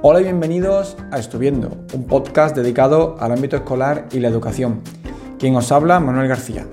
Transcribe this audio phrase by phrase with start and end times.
[0.00, 4.80] Hola y bienvenidos a Estuviendo, un podcast dedicado al ámbito escolar y la educación.
[5.40, 6.68] Quien os habla, Manuel García.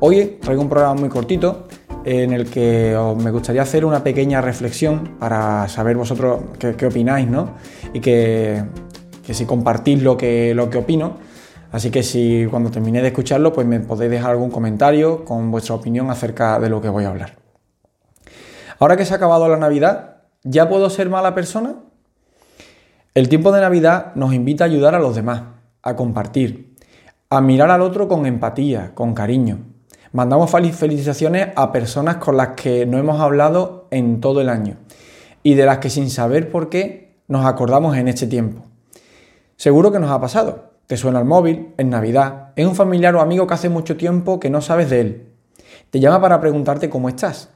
[0.00, 1.68] Hoy traigo un programa muy cortito
[2.04, 7.54] en el que me gustaría hacer una pequeña reflexión para saber vosotros qué, opináis, ¿no?
[7.92, 8.64] Y que,
[9.22, 11.18] si compartís lo que, lo que opino.
[11.70, 15.76] Así que si cuando termine de escucharlo, pues me podéis dejar algún comentario con vuestra
[15.76, 17.36] opinión acerca de lo que voy a hablar.
[18.80, 21.83] Ahora que se ha acabado la Navidad, ¿ya puedo ser mala persona?
[23.14, 25.42] El tiempo de Navidad nos invita a ayudar a los demás,
[25.84, 26.74] a compartir,
[27.30, 29.58] a mirar al otro con empatía, con cariño.
[30.10, 34.78] Mandamos felicitaciones a personas con las que no hemos hablado en todo el año
[35.44, 38.64] y de las que sin saber por qué nos acordamos en este tiempo.
[39.54, 40.72] Seguro que nos ha pasado.
[40.88, 44.40] Te suena el móvil, en Navidad, es un familiar o amigo que hace mucho tiempo
[44.40, 45.28] que no sabes de él.
[45.90, 47.50] Te llama para preguntarte cómo estás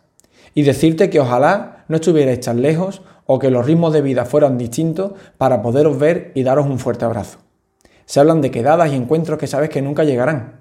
[0.54, 4.56] y decirte que ojalá no estuvierais tan lejos o que los ritmos de vida fueran
[4.56, 7.40] distintos para poderos ver y daros un fuerte abrazo.
[8.06, 10.60] Se hablan de quedadas y encuentros que sabes que nunca llegarán,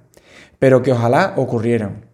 [0.59, 2.07] pero que ojalá ocurrieran.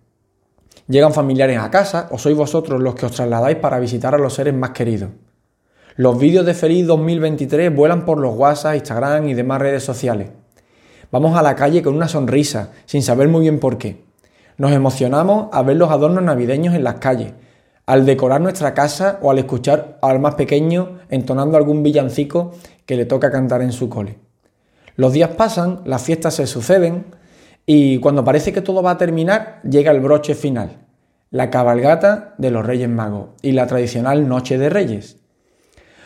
[0.88, 4.36] Llegan familiares a casa o sois vosotros los que os trasladáis para visitar a los
[4.36, 5.10] seres más queridos.
[5.96, 10.30] Los vídeos de Feliz 2023 vuelan por los WhatsApp, Instagram y demás redes sociales.
[11.12, 14.04] Vamos a la calle con una sonrisa, sin saber muy bien por qué.
[14.58, 17.34] Nos emocionamos a ver los adornos navideños en las calles,
[17.86, 22.52] al decorar nuestra casa o al escuchar al más pequeño entonando algún villancico
[22.86, 24.18] que le toca cantar en su cole.
[24.96, 27.06] Los días pasan, las fiestas se suceden
[27.66, 30.86] y cuando parece que todo va a terminar, llega el broche final,
[31.32, 35.18] la cabalgata de los Reyes Magos y la tradicional Noche de Reyes.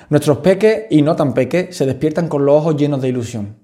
[0.09, 3.57] Nuestros peques y no tan peques se despiertan con los ojos llenos de ilusión.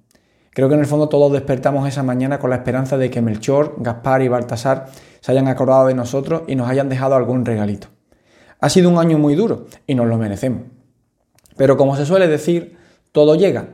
[0.52, 3.76] Creo que en el fondo todos despertamos esa mañana con la esperanza de que Melchor,
[3.78, 4.88] Gaspar y Baltasar
[5.22, 7.88] se hayan acordado de nosotros y nos hayan dejado algún regalito.
[8.64, 10.62] Ha sido un año muy duro y nos lo merecemos.
[11.58, 12.78] Pero como se suele decir,
[13.12, 13.72] todo llega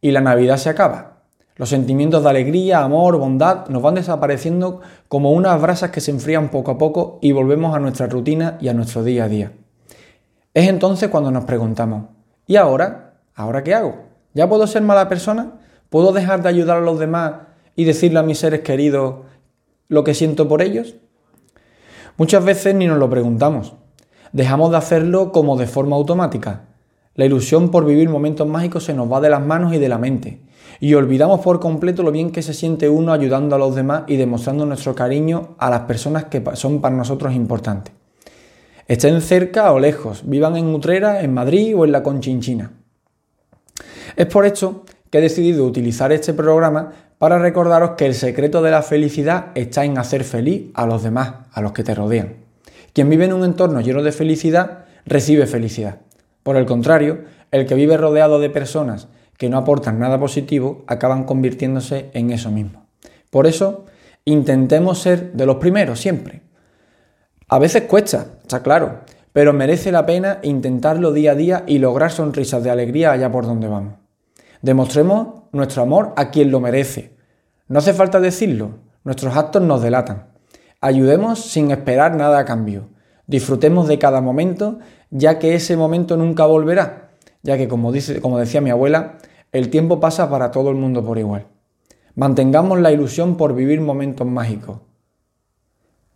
[0.00, 1.24] y la Navidad se acaba.
[1.56, 6.48] Los sentimientos de alegría, amor, bondad nos van desapareciendo como unas brasas que se enfrían
[6.48, 9.52] poco a poco y volvemos a nuestra rutina y a nuestro día a día.
[10.54, 12.06] Es entonces cuando nos preguntamos,
[12.46, 13.20] ¿y ahora?
[13.34, 14.06] ¿Ahora qué hago?
[14.32, 15.60] ¿Ya puedo ser mala persona?
[15.90, 17.34] ¿Puedo dejar de ayudar a los demás
[17.76, 19.16] y decirle a mis seres queridos
[19.88, 20.94] lo que siento por ellos?
[22.16, 23.74] Muchas veces ni nos lo preguntamos
[24.32, 26.62] dejamos de hacerlo como de forma automática.
[27.14, 29.98] La ilusión por vivir momentos mágicos se nos va de las manos y de la
[29.98, 30.40] mente,
[30.80, 34.16] y olvidamos por completo lo bien que se siente uno ayudando a los demás y
[34.16, 37.92] demostrando nuestro cariño a las personas que son para nosotros importantes.
[38.86, 42.72] Estén cerca o lejos, vivan en Utrera, en Madrid o en la Conchinchina.
[44.16, 48.70] Es por esto que he decidido utilizar este programa para recordaros que el secreto de
[48.70, 52.39] la felicidad está en hacer feliz a los demás, a los que te rodean.
[52.92, 56.00] Quien vive en un entorno lleno de felicidad, recibe felicidad.
[56.42, 59.08] Por el contrario, el que vive rodeado de personas
[59.40, 62.84] que no aportan nada positivo, acaban convirtiéndose en eso mismo.
[63.30, 63.86] Por eso,
[64.26, 66.42] intentemos ser de los primeros siempre.
[67.48, 69.00] A veces cuesta, está claro,
[69.32, 73.46] pero merece la pena intentarlo día a día y lograr sonrisas de alegría allá por
[73.46, 73.94] donde vamos.
[74.60, 77.16] Demostremos nuestro amor a quien lo merece.
[77.66, 80.26] No hace falta decirlo, nuestros actos nos delatan.
[80.80, 82.88] Ayudemos sin esperar nada a cambio.
[83.26, 84.78] Disfrutemos de cada momento,
[85.10, 87.10] ya que ese momento nunca volverá,
[87.42, 89.18] ya que como, dice, como decía mi abuela,
[89.52, 91.46] el tiempo pasa para todo el mundo por igual.
[92.14, 94.78] Mantengamos la ilusión por vivir momentos mágicos,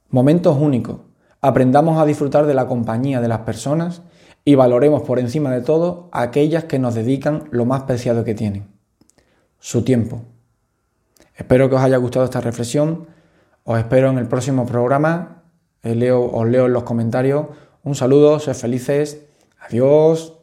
[0.09, 1.01] momentos únicos.
[1.41, 4.03] Aprendamos a disfrutar de la compañía de las personas
[4.47, 8.35] y valoremos por encima de todo a aquellas que nos dedican lo más preciado que
[8.35, 8.69] tienen,
[9.59, 10.23] su tiempo.
[11.37, 13.14] Espero que os haya gustado esta reflexión
[13.65, 15.43] os espero en el próximo programa.
[15.83, 17.47] Eh, leo, os leo en los comentarios.
[17.83, 19.27] Un saludo, sed felices.
[19.59, 20.34] Adiós.